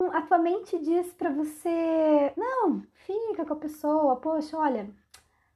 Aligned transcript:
a 0.00 0.22
tua 0.22 0.38
mente 0.38 0.78
diz 0.78 1.12
para 1.14 1.30
você: 1.30 2.32
não, 2.36 2.82
fica 2.94 3.44
com 3.44 3.52
a 3.52 3.56
pessoa, 3.56 4.16
poxa, 4.16 4.56
olha, 4.56 4.88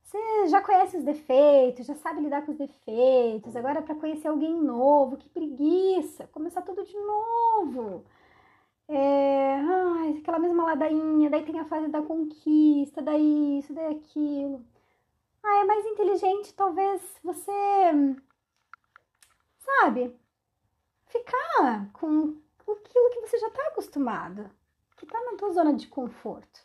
você 0.02 0.48
já 0.48 0.60
conhece 0.60 0.96
os 0.96 1.04
defeitos, 1.04 1.86
já 1.86 1.94
sabe 1.96 2.20
lidar 2.20 2.44
com 2.44 2.52
os 2.52 2.58
defeitos, 2.58 3.54
agora 3.56 3.78
é 3.78 3.82
para 3.82 3.94
conhecer 3.94 4.28
alguém 4.28 4.54
novo, 4.54 5.16
que 5.16 5.28
preguiça, 5.28 6.26
começar 6.32 6.62
tudo 6.62 6.84
de 6.84 6.98
novo. 6.98 8.04
É, 8.88 9.54
ai, 9.56 10.18
aquela 10.18 10.38
mesma 10.38 10.64
ladainha, 10.64 11.30
daí 11.30 11.44
tem 11.44 11.58
a 11.60 11.64
fase 11.64 11.88
da 11.88 12.02
conquista, 12.02 13.00
daí 13.02 13.58
isso, 13.60 13.72
daí 13.72 13.94
aquilo. 13.96 14.64
Ah, 15.42 15.60
é 15.62 15.64
mais 15.64 15.86
inteligente, 15.86 16.54
talvez 16.54 17.00
você, 17.22 17.52
sabe, 19.58 20.14
ficar 21.06 21.90
com 21.94 22.41
aquilo 22.72 23.10
que 23.10 23.20
você 23.20 23.38
já 23.38 23.48
está 23.48 23.62
acostumado, 23.68 24.50
que 24.96 25.04
está 25.04 25.18
na 25.24 25.36
tua 25.36 25.52
zona 25.52 25.74
de 25.74 25.86
conforto. 25.88 26.60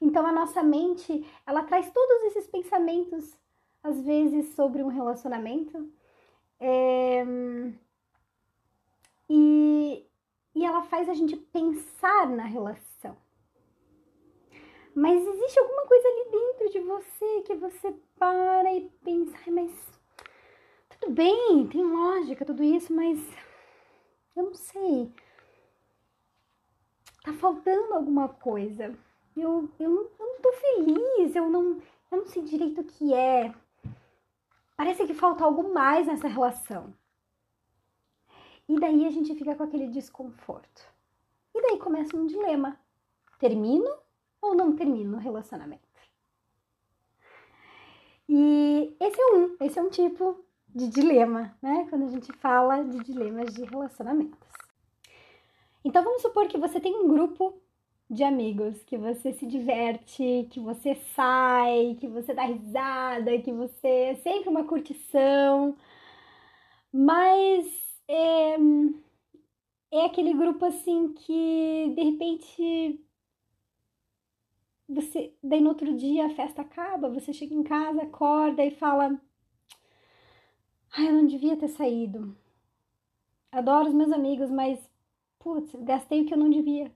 Então 0.00 0.26
a 0.26 0.32
nossa 0.32 0.62
mente, 0.62 1.26
ela 1.46 1.62
traz 1.64 1.90
todos 1.90 2.24
esses 2.24 2.46
pensamentos, 2.46 3.36
às 3.82 4.00
vezes, 4.00 4.54
sobre 4.54 4.82
um 4.82 4.88
relacionamento. 4.88 5.90
É, 6.60 7.24
e, 9.28 10.06
e 10.54 10.64
ela 10.64 10.82
faz 10.82 11.08
a 11.08 11.14
gente 11.14 11.36
pensar 11.36 12.28
na 12.28 12.44
relação. 12.44 13.16
Mas 14.94 15.24
existe 15.24 15.58
alguma 15.60 15.86
coisa 15.86 16.08
ali 16.08 16.30
dentro 16.30 16.70
de 16.70 16.80
você 16.80 17.42
que 17.42 17.54
você 17.54 17.94
para 18.18 18.74
e 18.74 18.90
pensa, 19.04 19.38
mas 19.50 19.72
tudo 20.88 21.12
bem, 21.12 21.68
tem 21.68 21.84
lógica 21.84 22.44
tudo 22.44 22.64
isso, 22.64 22.92
mas 22.92 23.20
eu 24.34 24.44
não 24.44 24.54
sei. 24.54 25.12
Tá 27.28 27.34
faltando 27.34 27.92
alguma 27.92 28.26
coisa. 28.26 28.96
Eu, 29.36 29.68
eu, 29.78 29.90
não, 29.90 30.02
eu 30.18 30.26
não 30.26 30.40
tô 30.40 30.50
feliz, 30.54 31.36
eu 31.36 31.50
não, 31.50 31.78
eu 32.10 32.18
não 32.18 32.26
sei 32.26 32.42
direito 32.42 32.80
o 32.80 32.84
que 32.84 33.12
é. 33.12 33.54
Parece 34.74 35.06
que 35.06 35.12
falta 35.12 35.44
algo 35.44 35.74
mais 35.74 36.06
nessa 36.06 36.26
relação. 36.26 36.94
E 38.66 38.80
daí 38.80 39.06
a 39.06 39.10
gente 39.10 39.34
fica 39.34 39.54
com 39.54 39.62
aquele 39.62 39.88
desconforto. 39.88 40.90
E 41.54 41.60
daí 41.60 41.78
começa 41.78 42.16
um 42.16 42.26
dilema: 42.26 42.80
termino 43.38 43.94
ou 44.40 44.54
não 44.54 44.74
termino 44.74 45.18
o 45.18 45.20
relacionamento? 45.20 45.82
E 48.26 48.96
esse 48.98 49.20
é 49.20 49.26
um, 49.34 49.56
esse 49.60 49.78
é 49.78 49.82
um 49.82 49.90
tipo 49.90 50.42
de 50.66 50.88
dilema, 50.88 51.54
né? 51.60 51.86
Quando 51.90 52.04
a 52.04 52.10
gente 52.10 52.32
fala 52.32 52.82
de 52.84 53.00
dilemas 53.00 53.52
de 53.52 53.64
relacionamentos. 53.64 54.67
Então 55.84 56.02
vamos 56.02 56.22
supor 56.22 56.48
que 56.48 56.58
você 56.58 56.80
tem 56.80 56.94
um 56.96 57.08
grupo 57.08 57.60
de 58.10 58.24
amigos, 58.24 58.82
que 58.84 58.96
você 58.96 59.32
se 59.32 59.46
diverte, 59.46 60.48
que 60.50 60.60
você 60.60 60.94
sai, 61.14 61.96
que 62.00 62.08
você 62.08 62.32
dá 62.34 62.44
risada, 62.44 63.38
que 63.38 63.52
você 63.52 63.88
é 63.88 64.14
sempre 64.16 64.48
uma 64.48 64.64
curtição, 64.64 65.76
mas 66.92 67.66
é, 68.08 68.56
é 69.90 70.04
aquele 70.06 70.32
grupo 70.32 70.64
assim 70.64 71.12
que 71.12 71.92
de 71.94 72.02
repente 72.02 73.00
você 74.88 75.34
daí 75.42 75.60
no 75.60 75.68
outro 75.68 75.94
dia 75.94 76.26
a 76.26 76.30
festa 76.30 76.62
acaba, 76.62 77.10
você 77.10 77.32
chega 77.32 77.54
em 77.54 77.62
casa, 77.62 78.02
acorda 78.02 78.64
e 78.64 78.70
fala: 78.70 79.20
"Ai, 80.92 81.08
eu 81.08 81.12
não 81.12 81.26
devia 81.26 81.56
ter 81.56 81.68
saído. 81.68 82.34
Adoro 83.52 83.88
os 83.88 83.94
meus 83.94 84.12
amigos, 84.12 84.50
mas 84.50 84.78
putz, 85.38 85.74
gastei 85.82 86.22
o 86.22 86.26
que 86.26 86.34
eu 86.34 86.38
não 86.38 86.50
devia. 86.50 86.94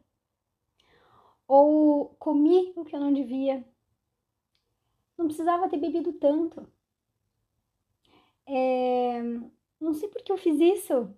Ou 1.46 2.10
comi 2.18 2.72
o 2.76 2.84
que 2.84 2.94
eu 2.94 3.00
não 3.00 3.12
devia. 3.12 3.64
Não 5.16 5.26
precisava 5.26 5.68
ter 5.68 5.78
bebido 5.78 6.12
tanto. 6.14 6.66
É, 8.46 9.22
não 9.80 9.94
sei 9.94 10.08
por 10.08 10.22
que 10.22 10.32
eu 10.32 10.38
fiz 10.38 10.60
isso. 10.60 11.14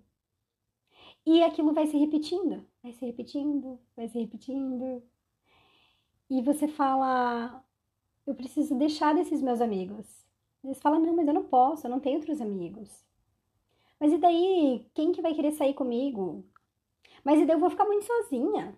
E 1.25 1.41
aquilo 1.43 1.73
vai 1.73 1.87
se 1.87 1.97
repetindo, 1.97 2.65
vai 2.83 2.93
se 2.93 3.05
repetindo, 3.05 3.79
vai 3.95 4.07
se 4.07 4.19
repetindo. 4.19 5.01
E 6.29 6.41
você 6.41 6.67
fala, 6.67 7.63
eu 8.27 8.35
preciso 8.35 8.75
deixar 8.75 9.15
desses 9.15 9.41
meus 9.41 9.61
amigos. 9.61 10.25
Eles 10.63 10.79
falam, 10.81 10.99
não, 10.99 11.15
mas 11.15 11.27
eu 11.27 11.33
não 11.33 11.45
posso, 11.45 11.85
eu 11.85 11.91
não 11.91 11.99
tenho 11.99 12.17
outros 12.17 12.41
amigos. 12.41 13.05
Mas 13.99 14.11
e 14.13 14.17
daí, 14.17 14.87
quem 14.93 15.11
que 15.11 15.21
vai 15.21 15.33
querer 15.33 15.51
sair 15.51 15.73
comigo? 15.73 16.45
Mas 17.25 17.41
e 17.41 17.45
daí 17.45 17.55
eu 17.55 17.59
vou 17.59 17.71
ficar 17.71 17.85
muito 17.85 18.05
sozinha. 18.05 18.77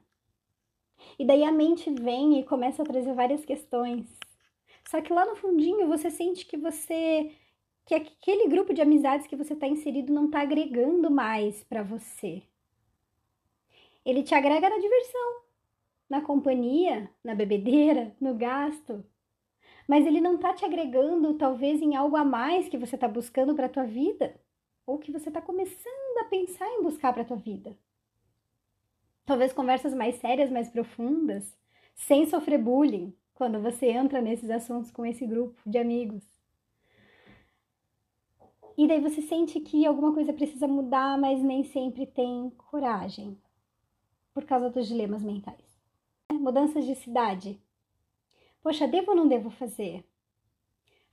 E 1.20 1.26
daí 1.26 1.44
a 1.44 1.52
mente 1.52 1.92
vem 1.92 2.40
e 2.40 2.46
começa 2.46 2.82
a 2.82 2.86
trazer 2.86 3.14
várias 3.14 3.44
questões. 3.44 4.08
Só 4.90 5.02
que 5.02 5.12
lá 5.12 5.26
no 5.26 5.36
fundinho 5.36 5.86
você 5.88 6.10
sente 6.10 6.46
que 6.46 6.56
você 6.56 7.36
que 7.86 7.94
aquele 7.94 8.50
grupo 8.50 8.74
de 8.74 8.82
amizades 8.82 9.28
que 9.28 9.36
você 9.36 9.54
está 9.54 9.68
inserido 9.68 10.14
não 10.14 10.26
está 10.26 10.42
agregando 10.42 11.10
mais 11.10 11.64
para 11.64 11.84
você. 11.84 12.44
Ele 14.06 14.24
te 14.24 14.36
agrega 14.36 14.70
na 14.70 14.78
diversão, 14.78 15.42
na 16.10 16.22
companhia, 16.22 17.10
na 17.24 17.34
bebedeira, 17.34 18.16
no 18.20 18.36
gasto. 18.36 19.06
Mas 19.88 20.06
ele 20.06 20.20
não 20.20 20.36
está 20.36 20.54
te 20.54 20.66
agregando 20.66 21.38
talvez 21.38 21.82
em 21.82 21.96
algo 21.96 22.18
a 22.18 22.26
mais 22.26 22.68
que 22.68 22.78
você 22.78 22.96
está 22.96 23.08
buscando 23.08 23.56
para 23.56 23.68
a 23.68 23.70
tua 23.70 23.86
vida 23.86 24.40
ou 24.86 24.98
que 24.98 25.12
você 25.12 25.30
está 25.30 25.42
começando 25.42 26.18
a 26.20 26.26
pensar 26.26 26.68
em 26.70 26.84
buscar 26.84 27.14
para 27.14 27.22
a 27.22 27.26
tua 27.26 27.38
vida 27.38 27.78
talvez 29.28 29.52
conversas 29.52 29.94
mais 29.94 30.16
sérias, 30.16 30.50
mais 30.50 30.70
profundas, 30.70 31.56
sem 31.94 32.26
sofrer 32.26 32.58
bullying, 32.58 33.14
quando 33.36 33.62
você 33.62 33.88
entra 33.88 34.22
nesses 34.22 34.50
assuntos 34.50 34.90
com 34.90 35.06
esse 35.06 35.28
grupo 35.28 35.60
de 35.66 35.78
amigos. 35.78 36.24
E 38.78 38.88
daí 38.88 39.02
você 39.02 39.22
sente 39.22 39.60
que 39.60 39.86
alguma 39.86 40.14
coisa 40.14 40.32
precisa 40.32 40.66
mudar, 40.66 41.18
mas 41.18 41.44
nem 41.44 41.66
sempre 41.66 42.06
tem 42.06 42.50
coragem, 42.52 43.38
por 44.34 44.46
causa 44.46 44.70
dos 44.70 44.88
dilemas 44.88 45.22
mentais. 45.22 45.78
Mudanças 46.32 46.86
de 46.86 46.96
cidade. 46.96 47.60
Poxa, 48.64 48.88
devo 48.88 49.12
ou 49.12 49.18
não 49.18 49.28
devo 49.28 49.50
fazer? 49.50 50.06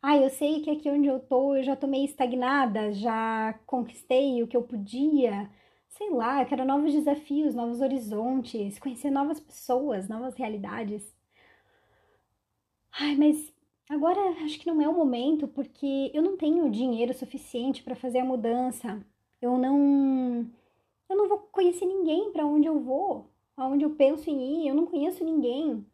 Ah, 0.01 0.17
eu 0.17 0.31
sei 0.31 0.61
que 0.61 0.71
aqui 0.71 0.89
onde 0.89 1.09
eu 1.09 1.19
tô 1.19 1.57
eu 1.57 1.65
já 1.65 1.75
tô 1.75 1.87
meio 1.89 2.05
estagnada, 2.05 2.93
já 2.93 3.59
conquistei 3.67 4.41
o 4.43 4.47
que 4.47 4.57
eu 4.57 4.63
podia, 4.63 5.51
sei 5.97 6.11
lá, 6.11 6.43
eu 6.43 6.47
quero 6.47 6.65
novos 6.65 6.93
desafios, 6.93 7.55
novos 7.55 7.81
horizontes, 7.81 8.79
conhecer 8.79 9.11
novas 9.11 9.41
pessoas, 9.41 10.09
novas 10.09 10.35
realidades. 10.37 11.15
Ai, 12.93 13.17
mas 13.17 13.53
agora 13.91 14.21
acho 14.45 14.59
que 14.59 14.67
não 14.67 14.81
é 14.81 14.89
o 14.89 14.95
momento 14.95 15.49
porque 15.49 16.11
eu 16.15 16.23
não 16.23 16.37
tenho 16.37 16.71
dinheiro 16.71 17.13
suficiente 17.15 17.83
para 17.83 17.97
fazer 17.97 18.19
a 18.21 18.25
mudança. 18.25 19.05
Eu 19.41 19.59
não 19.59 20.49
eu 21.09 21.17
não 21.17 21.29
vou 21.29 21.39
conhecer 21.53 21.87
ninguém 21.87 22.33
para 22.33 22.47
onde 22.47 22.69
eu 22.69 22.81
vou, 22.81 23.31
aonde 23.57 23.85
eu 23.85 23.91
penso 23.97 24.31
em 24.31 24.65
ir, 24.65 24.69
eu 24.69 24.75
não 24.75 24.87
conheço 24.87 25.25
ninguém. 25.25 25.87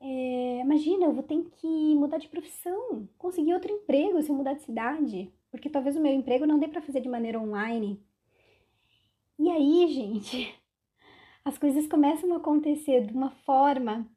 É, 0.00 0.60
imagina, 0.60 1.06
eu 1.06 1.12
vou 1.12 1.22
ter 1.22 1.42
que 1.50 1.66
mudar 1.94 2.18
de 2.18 2.28
profissão, 2.28 3.08
conseguir 3.18 3.54
outro 3.54 3.72
emprego 3.72 4.20
se 4.22 4.32
mudar 4.32 4.54
de 4.54 4.62
cidade, 4.62 5.32
porque 5.50 5.70
talvez 5.70 5.96
o 5.96 6.00
meu 6.00 6.12
emprego 6.12 6.46
não 6.46 6.58
dê 6.58 6.68
para 6.68 6.82
fazer 6.82 7.00
de 7.00 7.08
maneira 7.08 7.38
online. 7.40 8.00
E 9.42 9.50
aí, 9.50 9.88
gente, 9.92 10.54
as 11.44 11.58
coisas 11.58 11.88
começam 11.88 12.32
a 12.32 12.36
acontecer 12.36 13.04
de 13.04 13.12
uma 13.12 13.32
forma 13.44 14.08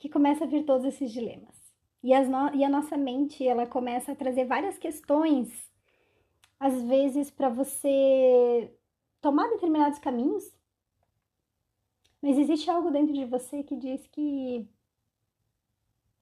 que 0.00 0.08
começa 0.08 0.42
a 0.42 0.46
vir 0.48 0.64
todos 0.64 0.84
esses 0.84 1.12
dilemas. 1.12 1.54
E, 2.02 2.12
no... 2.22 2.52
e 2.52 2.64
a 2.64 2.68
nossa 2.68 2.96
mente, 2.96 3.46
ela 3.46 3.68
começa 3.68 4.10
a 4.10 4.16
trazer 4.16 4.44
várias 4.44 4.76
questões, 4.78 5.70
às 6.58 6.82
vezes 6.82 7.30
para 7.30 7.48
você 7.48 8.76
tomar 9.20 9.48
determinados 9.50 10.00
caminhos, 10.00 10.52
mas 12.20 12.36
existe 12.36 12.68
algo 12.68 12.90
dentro 12.90 13.14
de 13.14 13.24
você 13.26 13.62
que 13.62 13.76
diz 13.76 14.08
que, 14.08 14.68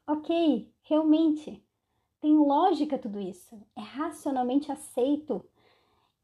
ok, 0.06 0.70
realmente, 0.82 1.64
tem 2.20 2.36
lógica 2.36 2.98
tudo 2.98 3.18
isso, 3.18 3.66
é 3.74 3.80
racionalmente 3.80 4.70
aceito 4.70 5.42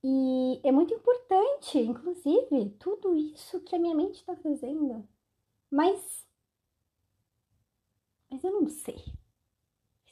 e 0.02 0.61
é 0.64 0.73
muito 0.73 0.94
importante, 0.94 1.79
inclusive, 1.79 2.70
tudo 2.79 3.14
isso 3.17 3.61
que 3.61 3.76
a 3.76 3.79
minha 3.79 3.94
mente 3.94 4.17
está 4.17 4.37
fazendo. 4.37 5.06
Mas. 5.70 6.26
Mas 8.31 8.43
eu 8.44 8.52
não 8.52 8.69
sei. 8.69 9.02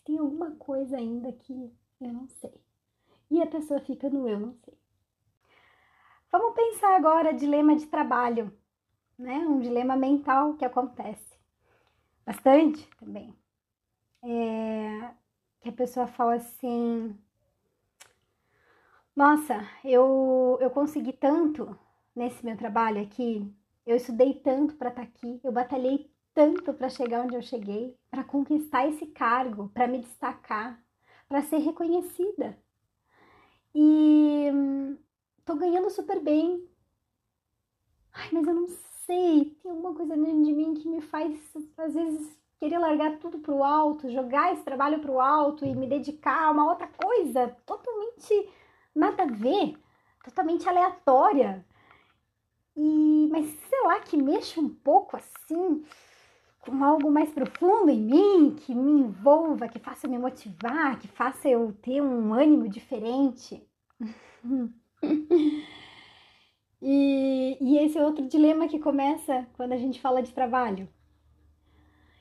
Tem 0.05 0.19
alguma 0.19 0.53
coisa 0.57 0.97
ainda 0.97 1.33
que 1.33 1.53
eu 2.01 2.13
não 2.13 2.29
sei. 2.29 2.61
E 3.31 3.43
a 3.43 3.47
pessoa 3.47 3.81
fica 3.81 4.09
no 4.11 4.29
eu 4.29 4.41
não 4.41 4.55
sei. 4.65 4.79
Vamos 6.31 6.55
pensar 6.55 6.95
agora 6.97 7.33
dilema 7.33 7.75
de 7.77 7.87
trabalho, 7.87 8.53
né? 9.19 9.39
Um 9.39 9.61
dilema 9.61 9.97
mental 9.97 10.55
que 10.57 10.65
acontece 10.65 11.39
bastante 12.27 12.87
também. 12.99 13.35
É, 14.23 15.15
que 15.61 15.69
a 15.69 15.73
pessoa 15.73 16.07
fala 16.07 16.35
assim: 16.35 17.19
nossa, 19.19 19.69
eu, 19.85 20.57
eu 20.61 20.71
consegui 20.71 21.13
tanto 21.13 21.77
nesse 22.15 22.45
meu 22.45 22.57
trabalho 22.57 23.03
aqui, 23.03 23.53
Eu 23.85 23.97
estudei 23.97 24.35
tanto 24.35 24.77
para 24.77 24.91
estar 24.91 25.03
tá 25.03 25.09
aqui, 25.09 25.41
eu 25.43 25.51
batalhei 25.51 26.09
tanto 26.35 26.73
para 26.75 26.89
chegar 26.89 27.25
onde 27.25 27.35
eu 27.35 27.43
cheguei, 27.43 27.97
para 28.11 28.23
conquistar 28.23 28.87
esse 28.87 29.07
cargo, 29.07 29.71
para 29.71 29.89
me 29.89 29.99
destacar, 29.99 30.81
para 31.29 31.43
ser 31.43 31.59
reconhecida. 31.59 32.57
E 33.75 34.53
tô 35.45 35.57
ganhando 35.57 35.91
super 35.91 36.21
bem. 36.21 36.69
Ai, 38.13 38.29
mas 38.33 38.47
eu 38.47 38.55
não 38.55 38.69
sei, 39.07 39.57
tem 39.63 39.71
alguma 39.71 39.95
coisa 39.95 40.17
dentro 40.17 40.45
de 40.45 40.53
mim 40.53 40.75
que 40.75 40.89
me 40.89 41.01
faz 41.01 41.37
às 41.77 41.95
vezes 41.95 42.39
querer 42.61 42.79
largar 42.79 43.19
tudo 43.19 43.39
pro 43.41 43.65
alto, 43.65 44.11
jogar 44.11 44.53
esse 44.53 44.63
trabalho 44.63 45.01
pro 45.01 45.21
alto 45.21 45.65
e 45.65 45.75
me 45.75 45.89
dedicar 45.89 46.47
a 46.47 46.51
uma 46.53 46.71
outra 46.71 46.87
coisa 46.87 47.49
totalmente 47.67 48.49
nada 48.95 49.25
a 49.25 49.27
ver, 49.27 49.77
totalmente 50.25 50.69
aleatória. 50.69 51.65
E 52.77 53.29
mas 53.31 53.47
sei 53.69 53.81
lá 53.83 54.01
que 54.01 54.17
mexe 54.17 54.61
um 54.61 54.69
pouco 54.69 55.17
assim 55.17 55.85
com 56.61 56.85
algo 56.85 57.11
mais 57.11 57.31
profundo 57.31 57.91
em 57.91 58.01
mim, 58.01 58.55
que 58.55 58.75
me 58.75 59.01
envolva, 59.01 59.69
que 59.69 59.79
faça 59.79 60.07
me 60.07 60.19
motivar, 60.19 60.99
que 60.99 61.09
faça 61.09 61.49
eu 61.49 61.73
ter 61.73 62.03
um 62.03 62.35
ânimo 62.35 62.69
diferente. 62.69 63.67
e, 66.83 67.57
e 67.61 67.79
esse 67.79 67.97
é 67.97 68.05
outro 68.05 68.27
dilema 68.27 68.69
que 68.69 68.79
começa 68.79 69.47
quando 69.55 69.73
a 69.73 69.79
gente 69.79 70.01
fala 70.01 70.23
de 70.23 70.33
trabalho. 70.33 70.89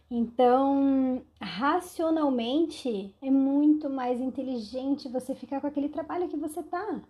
Então, 0.10 1.22
racionalmente, 1.42 3.14
é 3.22 3.30
muito 3.30 3.90
mais 3.90 4.22
inteligente 4.22 5.10
você 5.10 5.36
ficar 5.36 5.60
com 5.60 5.68
aquele 5.68 5.90
trabalho 5.90 6.30
que 6.30 6.38
você 6.38 6.64
tá. 6.64 7.02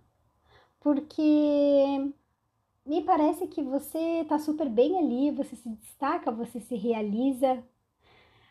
Porque 0.79 2.11
me 2.85 3.03
parece 3.03 3.47
que 3.47 3.61
você 3.61 4.25
tá 4.27 4.39
super 4.39 4.69
bem 4.69 4.97
ali, 4.97 5.31
você 5.31 5.55
se 5.55 5.69
destaca, 5.69 6.31
você 6.31 6.59
se 6.59 6.75
realiza. 6.75 7.63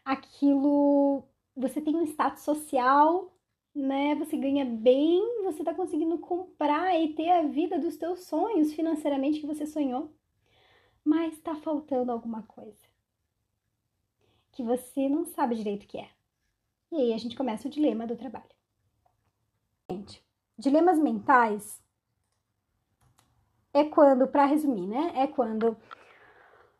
Aquilo, 0.04 1.24
você 1.56 1.80
tem 1.80 1.96
um 1.96 2.04
status 2.04 2.42
social, 2.44 3.32
né? 3.74 4.14
Você 4.16 4.36
ganha 4.36 4.64
bem, 4.64 5.42
você 5.44 5.64
tá 5.64 5.74
conseguindo 5.74 6.18
comprar 6.18 6.98
e 7.00 7.14
ter 7.14 7.30
a 7.30 7.42
vida 7.42 7.78
dos 7.78 7.96
teus 7.96 8.24
sonhos 8.26 8.72
financeiramente 8.74 9.40
que 9.40 9.46
você 9.46 9.66
sonhou. 9.66 10.12
Mas 11.04 11.38
tá 11.40 11.54
faltando 11.56 12.12
alguma 12.12 12.42
coisa 12.44 12.95
que 14.56 14.62
você 14.62 15.06
não 15.06 15.26
sabe 15.26 15.54
direito 15.54 15.84
o 15.84 15.86
que 15.86 15.98
é. 15.98 16.08
E 16.90 16.96
aí 16.96 17.12
a 17.12 17.18
gente 17.18 17.36
começa 17.36 17.68
o 17.68 17.70
dilema 17.70 18.06
do 18.06 18.16
trabalho. 18.16 18.56
Gente, 19.90 20.24
dilemas 20.58 20.98
mentais 20.98 21.78
é 23.74 23.84
quando, 23.84 24.26
para 24.26 24.46
resumir, 24.46 24.86
né? 24.86 25.12
É 25.14 25.26
quando 25.26 25.76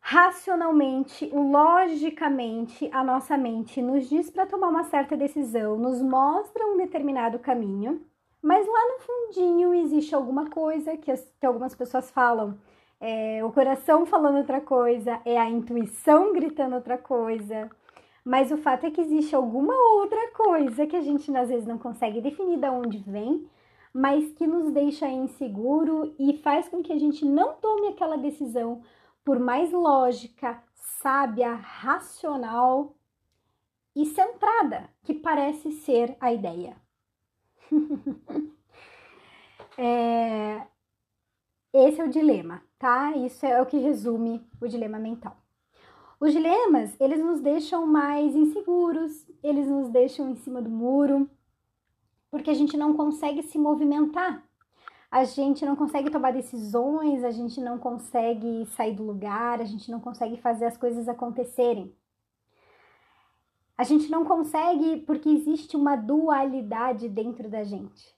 racionalmente, 0.00 1.26
logicamente, 1.26 2.88
a 2.92 3.04
nossa 3.04 3.36
mente 3.36 3.82
nos 3.82 4.08
diz 4.08 4.30
para 4.30 4.46
tomar 4.46 4.68
uma 4.68 4.84
certa 4.84 5.14
decisão, 5.14 5.76
nos 5.76 6.00
mostra 6.00 6.64
um 6.64 6.78
determinado 6.78 7.38
caminho, 7.38 8.06
mas 8.40 8.66
lá 8.66 8.88
no 8.88 9.00
fundinho 9.00 9.74
existe 9.74 10.14
alguma 10.14 10.48
coisa 10.48 10.96
que, 10.96 11.10
as, 11.10 11.30
que 11.38 11.44
algumas 11.44 11.74
pessoas 11.74 12.10
falam 12.10 12.58
é 13.00 13.44
o 13.44 13.52
coração 13.52 14.06
falando 14.06 14.38
outra 14.38 14.60
coisa, 14.60 15.20
é 15.24 15.38
a 15.38 15.48
intuição 15.48 16.32
gritando 16.32 16.76
outra 16.76 16.96
coisa. 16.96 17.70
Mas 18.24 18.50
o 18.50 18.56
fato 18.56 18.86
é 18.86 18.90
que 18.90 19.00
existe 19.00 19.36
alguma 19.36 19.74
outra 19.94 20.32
coisa 20.32 20.86
que 20.86 20.96
a 20.96 21.00
gente 21.00 21.34
às 21.36 21.48
vezes 21.48 21.66
não 21.66 21.78
consegue 21.78 22.20
definir 22.20 22.58
de 22.58 22.68
onde 22.68 22.98
vem, 22.98 23.48
mas 23.92 24.32
que 24.32 24.46
nos 24.46 24.72
deixa 24.72 25.08
inseguro 25.08 26.14
e 26.18 26.36
faz 26.38 26.68
com 26.68 26.82
que 26.82 26.92
a 26.92 26.98
gente 26.98 27.24
não 27.24 27.54
tome 27.54 27.88
aquela 27.88 28.16
decisão, 28.16 28.82
por 29.24 29.38
mais 29.38 29.72
lógica, 29.72 30.62
sábia, 30.74 31.54
racional 31.54 32.96
e 33.94 34.04
centrada 34.06 34.90
que 35.04 35.14
parece 35.14 35.70
ser 35.72 36.16
a 36.20 36.32
ideia. 36.32 36.76
é, 39.78 40.65
esse 41.76 42.00
é 42.00 42.04
o 42.04 42.08
dilema, 42.08 42.62
tá? 42.78 43.16
Isso 43.16 43.44
é 43.44 43.60
o 43.60 43.66
que 43.66 43.76
resume 43.76 44.46
o 44.60 44.66
dilema 44.66 44.98
mental. 44.98 45.36
Os 46.18 46.32
dilemas, 46.32 46.98
eles 46.98 47.20
nos 47.20 47.40
deixam 47.40 47.86
mais 47.86 48.34
inseguros, 48.34 49.26
eles 49.42 49.68
nos 49.68 49.90
deixam 49.90 50.30
em 50.30 50.36
cima 50.36 50.62
do 50.62 50.70
muro, 50.70 51.28
porque 52.30 52.50
a 52.50 52.54
gente 52.54 52.76
não 52.76 52.94
consegue 52.94 53.42
se 53.42 53.58
movimentar. 53.58 54.42
A 55.10 55.24
gente 55.24 55.64
não 55.64 55.76
consegue 55.76 56.10
tomar 56.10 56.32
decisões, 56.32 57.22
a 57.22 57.30
gente 57.30 57.60
não 57.60 57.78
consegue 57.78 58.66
sair 58.74 58.94
do 58.94 59.04
lugar, 59.04 59.60
a 59.60 59.64
gente 59.64 59.90
não 59.90 60.00
consegue 60.00 60.40
fazer 60.40 60.64
as 60.64 60.76
coisas 60.76 61.08
acontecerem. 61.08 61.94
A 63.76 63.84
gente 63.84 64.10
não 64.10 64.24
consegue 64.24 65.02
porque 65.02 65.28
existe 65.28 65.76
uma 65.76 65.96
dualidade 65.96 67.08
dentro 67.08 67.50
da 67.50 67.62
gente 67.62 68.15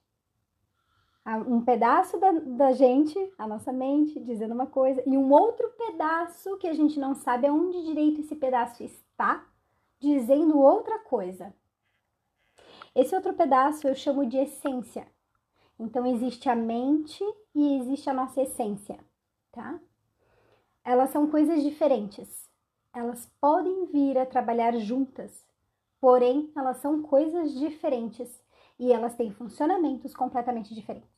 um 1.37 1.61
pedaço 1.61 2.19
da, 2.19 2.31
da, 2.33 2.73
gente, 2.73 3.19
a 3.37 3.47
nossa 3.47 3.71
mente, 3.73 4.19
dizendo 4.19 4.55
uma 4.55 4.67
coisa, 4.67 5.03
e 5.07 5.17
um 5.17 5.31
outro 5.31 5.69
pedaço 5.77 6.57
que 6.57 6.67
a 6.67 6.73
gente 6.73 6.99
não 6.99 7.15
sabe 7.15 7.47
aonde 7.47 7.85
direito 7.85 8.21
esse 8.21 8.35
pedaço 8.35 8.83
está, 8.83 9.47
dizendo 10.01 10.59
outra 10.59 10.99
coisa. 11.01 11.55
Esse 12.95 13.15
outro 13.15 13.35
pedaço 13.35 13.87
eu 13.87 13.95
chamo 13.95 14.25
de 14.25 14.39
essência. 14.39 15.07
Então, 15.79 16.07
existe 16.07 16.49
a 16.49 16.57
mente 16.57 17.23
e 17.55 17.77
existe 17.79 18.09
a 18.09 18.15
nossa 18.15 18.41
essência, 18.43 18.99
tá? 19.53 19.79
Elas 20.83 21.11
são 21.11 21.31
coisas 21.31 21.63
diferentes. 21.63 22.49
Elas 22.93 23.31
podem 23.41 23.87
vir 23.87 24.17
a 24.17 24.25
trabalhar 24.25 24.75
juntas, 24.79 25.47
porém, 26.01 26.51
elas 26.57 26.79
são 26.79 27.03
coisas 27.03 27.53
diferentes 27.53 28.43
e 28.79 28.93
elas 28.93 29.15
têm 29.15 29.31
funcionamentos 29.31 30.15
completamente 30.15 30.75
diferentes. 30.75 31.18